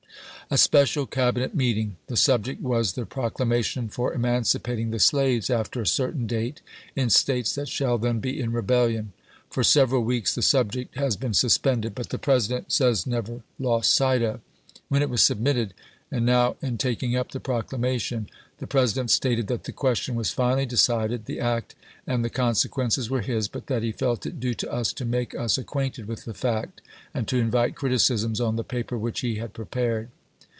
A 0.53 0.57
special 0.57 1.05
Cabinet 1.05 1.55
meeting. 1.55 1.95
The 2.07 2.17
subject 2.17 2.61
was 2.61 2.91
the 2.91 3.05
proc 3.05 3.37
lamation 3.37 3.89
for 3.89 4.13
emancipating 4.13 4.91
the 4.91 4.99
slaves, 4.99 5.49
after 5.49 5.79
a 5.81 5.87
certain 5.87 6.27
date, 6.27 6.59
in 6.93 7.09
States 7.09 7.55
that 7.55 7.69
shall 7.69 7.97
then 7.97 8.19
be 8.19 8.37
in 8.37 8.51
rebellion. 8.51 9.13
For 9.49 9.63
several 9.63 10.03
weeks 10.03 10.35
the 10.35 10.41
subject 10.41 10.95
has 10.97 11.15
been 11.15 11.33
suspended, 11.33 11.95
but 11.95 12.09
the 12.09 12.19
President 12.19 12.69
says 12.73 13.07
never 13.07 13.43
lost 13.59 13.95
sight 13.95 14.21
of. 14.21 14.41
When 14.89 15.01
it 15.01 15.09
was 15.09 15.21
submitted, 15.21 15.73
and 16.11 16.25
now 16.25 16.57
in 16.61 16.77
taking 16.77 17.15
up 17.15 17.31
the 17.31 17.39
proclamation, 17.39 18.27
the 18.57 18.67
President 18.67 19.09
stated 19.09 19.47
that 19.47 19.63
the 19.63 19.71
question 19.71 20.15
was 20.15 20.31
finally 20.31 20.65
decided,— 20.65 21.25
the 21.27 21.39
act 21.39 21.75
and 22.05 22.25
the 22.25 22.29
con 22.29 22.55
sequences 22.55 23.09
were 23.09 23.21
his,— 23.21 23.47
but 23.47 23.67
that 23.67 23.83
he 23.83 23.93
felt 23.93 24.25
it 24.25 24.41
due 24.41 24.55
to 24.55 24.69
us 24.69 24.91
to 24.91 25.05
make 25.05 25.33
us 25.33 25.57
acquainted 25.57 26.09
with 26.09 26.25
the 26.25 26.33
fact 26.33 26.81
and 27.13 27.25
to 27.29 27.37
invite 27.39 27.75
criticisms 27.77 28.41
on 28.41 28.57
the 28.57 28.65
paper 28.65 28.97
which 28.97 29.21
he 29.21 29.35
had 29.35 29.53
prepared. 29.53 30.09